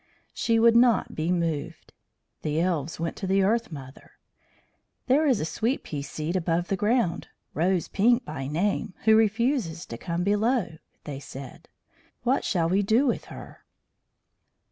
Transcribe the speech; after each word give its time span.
She 0.33 0.57
would 0.57 0.75
not 0.75 1.13
be 1.13 1.31
moved. 1.31 1.93
The 2.41 2.59
elves 2.59 2.99
went 2.99 3.15
to 3.17 3.27
the 3.27 3.43
Earth 3.43 3.71
mother. 3.71 4.13
"There 5.05 5.27
is 5.27 5.39
a 5.39 5.45
sweet 5.45 5.83
pea 5.83 6.01
seed 6.01 6.35
above 6.35 6.69
the 6.69 6.75
ground, 6.75 7.27
Rose 7.53 7.87
Pink 7.87 8.25
by 8.25 8.47
name, 8.47 8.95
who 9.03 9.15
refuses 9.15 9.85
to 9.85 9.99
come 9.99 10.23
below," 10.23 10.79
they 11.03 11.19
said. 11.19 11.69
"What 12.23 12.43
shall 12.43 12.67
we 12.67 12.81
do 12.81 13.05
with 13.05 13.25
her?" 13.25 13.63